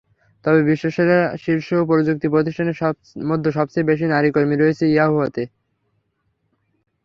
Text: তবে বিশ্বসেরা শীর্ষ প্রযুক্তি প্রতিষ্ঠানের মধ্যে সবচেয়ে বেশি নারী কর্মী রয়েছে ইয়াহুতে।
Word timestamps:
তবে 0.45 0.59
বিশ্বসেরা 0.69 1.19
শীর্ষ 1.43 1.69
প্রযুক্তি 1.89 2.27
প্রতিষ্ঠানের 2.29 2.77
মধ্যে 3.29 3.49
সবচেয়ে 3.57 3.89
বেশি 3.91 4.05
নারী 4.05 4.29
কর্মী 4.31 4.55
রয়েছে 4.57 4.83
ইয়াহুতে। 4.87 5.43